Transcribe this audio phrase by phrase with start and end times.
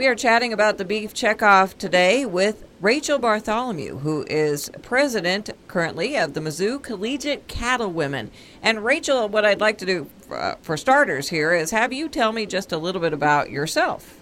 [0.00, 6.16] We are chatting about the beef checkoff today with Rachel Bartholomew, who is president currently
[6.16, 8.30] of the Mizzou Collegiate Cattlewomen.
[8.62, 12.32] And Rachel, what I'd like to do uh, for starters here is have you tell
[12.32, 14.18] me just a little bit about yourself.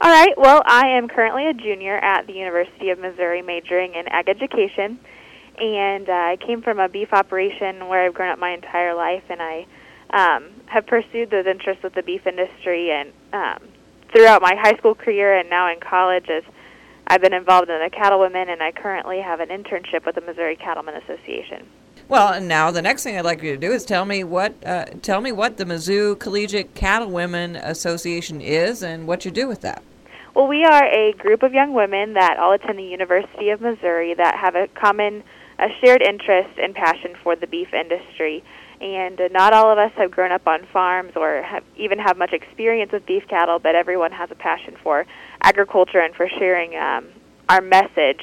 [0.00, 0.36] All right.
[0.36, 4.98] Well, I am currently a junior at the University of Missouri, majoring in ag education,
[5.56, 9.22] and uh, I came from a beef operation where I've grown up my entire life,
[9.30, 9.66] and I
[10.10, 13.68] um, have pursued those interests with the beef industry and um,
[14.12, 16.42] throughout my high school career and now in college as
[17.06, 20.56] I've been involved in the Cattlewomen, and I currently have an internship with the Missouri
[20.56, 21.66] Cattlemen Association.
[22.08, 24.54] Well, and now the next thing I'd like you to do is tell me what
[24.64, 29.60] uh, tell me what the Mizzou Collegiate Cattlewomen Association is and what you do with
[29.62, 29.82] that.
[30.34, 34.14] Well, we are a group of young women that all attend the University of Missouri
[34.14, 35.24] that have a common,
[35.58, 38.44] a shared interest and passion for the beef industry.
[38.80, 42.16] And uh, not all of us have grown up on farms or have even have
[42.16, 45.06] much experience with beef cattle, but everyone has a passion for
[45.42, 47.08] agriculture and for sharing um,
[47.48, 48.20] our message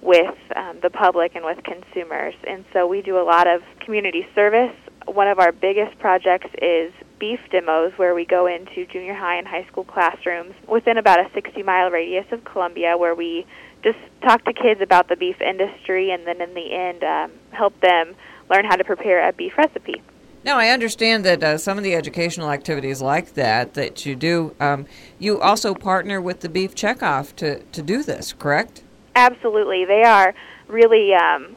[0.00, 2.34] with um, the public and with consumers.
[2.46, 4.74] And so we do a lot of community service.
[5.06, 9.46] One of our biggest projects is beef demos, where we go into junior high and
[9.46, 13.46] high school classrooms within about a 60 mile radius of Columbia, where we
[13.84, 17.78] just talk to kids about the beef industry and then in the end um, help
[17.80, 18.14] them
[18.50, 20.02] learn how to prepare a beef recipe.
[20.44, 24.56] Now, I understand that uh, some of the educational activities like that that you do,
[24.58, 24.86] um,
[25.20, 28.82] you also partner with the Beef Checkoff to, to do this, correct?
[29.14, 29.84] Absolutely.
[29.84, 30.34] They are
[30.66, 31.54] really um,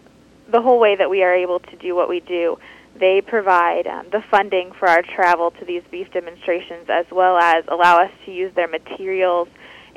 [0.51, 2.59] the whole way that we are able to do what we do.
[2.95, 7.65] They provide um, the funding for our travel to these beef demonstrations as well as
[7.67, 9.47] allow us to use their materials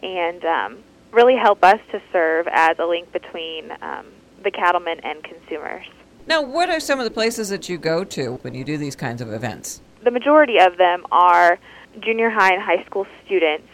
[0.03, 0.79] and um,
[1.13, 4.07] really help us to serve as a link between um,
[4.43, 5.87] the cattlemen and consumers.
[6.27, 8.95] Now, what are some of the places that you go to when you do these
[8.95, 9.81] kinds of events?
[10.05, 11.59] The majority of them are
[12.01, 13.69] junior high and high school students.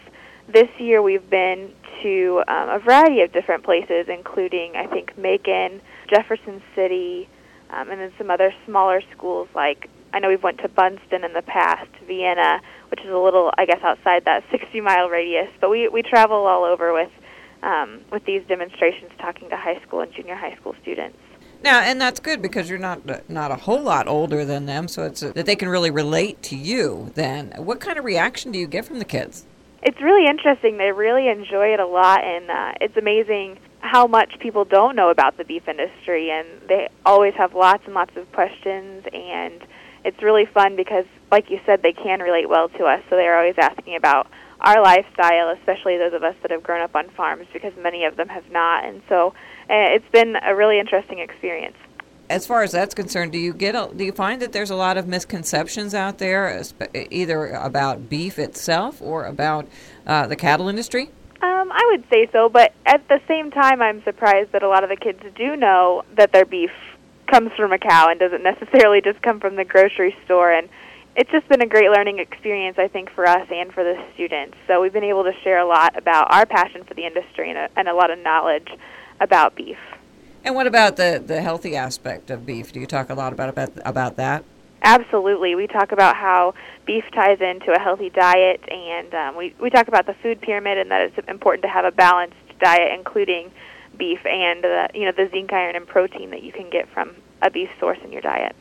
[0.47, 5.81] This year we've been to um, a variety of different places, including, I think, Macon,
[6.09, 7.27] Jefferson City,
[7.71, 11.33] um, and then some other smaller schools like I know we've went to Bunceton in
[11.33, 15.49] the past, Vienna, which is a little, I guess, outside that 60 mile radius.
[15.59, 17.11] But we we travel all over with
[17.65, 21.17] um, with these demonstrations, talking to high school and junior high school students.
[21.63, 25.03] Now, and that's good because you're not not a whole lot older than them, so
[25.03, 27.11] it's a, that they can really relate to you.
[27.15, 29.45] Then, what kind of reaction do you get from the kids?
[29.81, 30.77] It's really interesting.
[30.77, 35.09] They really enjoy it a lot, and uh, it's amazing how much people don't know
[35.09, 39.65] about the beef industry, and they always have lots and lots of questions, and
[40.03, 43.01] it's really fun because, like you said, they can relate well to us.
[43.09, 44.27] So they're always asking about
[44.61, 48.15] our lifestyle, especially those of us that have grown up on farms, because many of
[48.15, 49.33] them have not, and so
[49.69, 51.77] uh, it's been a really interesting experience.
[52.27, 54.75] As far as that's concerned, do you get a, do you find that there's a
[54.75, 56.63] lot of misconceptions out there,
[57.11, 59.67] either about beef itself or about
[60.07, 61.11] uh, the cattle industry?
[61.41, 64.83] Um, I would say so, but at the same time, I'm surprised that a lot
[64.83, 66.71] of the kids do know that their beef
[67.27, 70.51] comes from a cow and doesn't necessarily just come from the grocery store.
[70.51, 70.67] And
[71.15, 74.57] it's just been a great learning experience, I think, for us and for the students.
[74.67, 77.57] So we've been able to share a lot about our passion for the industry and
[77.57, 78.67] a, and a lot of knowledge
[79.21, 79.77] about beef.
[80.43, 82.71] And what about the, the healthy aspect of beef?
[82.71, 84.43] Do you talk a lot about, about about that?
[84.83, 85.55] Absolutely.
[85.55, 86.53] We talk about how
[86.85, 90.77] beef ties into a healthy diet, and um, we, we talk about the food pyramid
[90.77, 93.51] and that it's important to have a balanced diet, including
[93.97, 97.15] beef and uh, you know the zinc, iron, and protein that you can get from
[97.41, 98.55] a beef source in your diet.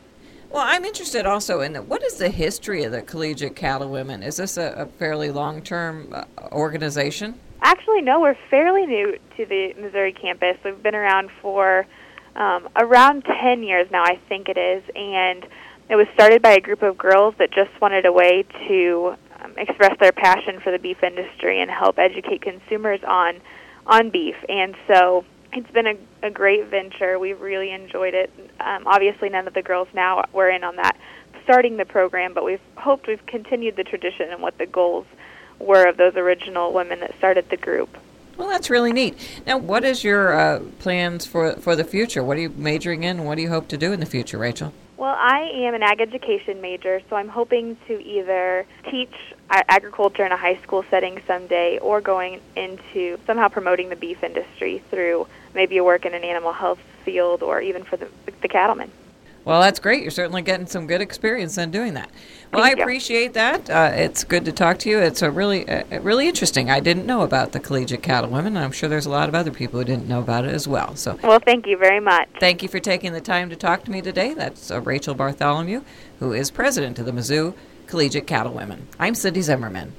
[0.55, 4.23] Well, I'm interested also in the, what is the history of the Collegiate Cattlewomen?
[4.23, 7.35] Is this a, a fairly long-term uh, organization?
[7.63, 8.21] Actually, no.
[8.21, 10.57] We're fairly new to the Missouri campus.
[10.65, 11.87] We've been around for
[12.37, 15.45] um, around 10 years now, I think it is, and
[15.91, 19.55] it was started by a group of girls that just wanted a way to um,
[19.59, 23.41] express their passion for the beef industry and help educate consumers on
[23.87, 24.37] on beef.
[24.49, 25.25] And so
[25.57, 27.19] it's been a, a great venture.
[27.19, 28.33] We've really enjoyed it.
[28.61, 30.97] Um, obviously, none of the girls now were in on that
[31.43, 35.07] starting the program, but we've hoped we've continued the tradition and what the goals
[35.59, 37.97] were of those original women that started the group.
[38.37, 39.17] Well, that's really neat.
[39.47, 42.25] Now, what is your uh, plans for for the future?
[42.25, 43.25] What are you majoring in?
[43.25, 44.73] What do you hope to do in the future, Rachel?
[45.05, 49.12] Well, I am an ag education major, so I'm hoping to either teach
[49.51, 54.83] agriculture in a high school setting someday or going into somehow promoting the beef industry
[54.89, 58.09] through maybe a work in an animal health field or even for the,
[58.41, 58.91] the cattlemen.
[59.44, 60.02] Well, that's great.
[60.02, 62.11] You're certainly getting some good experience in doing that.
[62.52, 63.69] Well, Thank I appreciate that.
[63.69, 64.99] Uh, it's good to talk to you.
[64.99, 66.70] It's a really, uh, really interesting.
[66.70, 68.56] I didn't know about the collegiate cattlewomen.
[68.56, 70.96] I'm sure there's a lot of other people who didn't know about it as well.
[70.96, 72.29] So, well, thank you very much.
[72.41, 74.35] Thank you for taking the time to talk to me today.
[74.35, 75.82] That's uh, Rachel Bartholomew,
[76.20, 77.55] who is president of the Mizzou
[77.87, 78.88] Collegiate Cattlewomen.
[78.99, 79.93] I'm Cindy Zimmerman.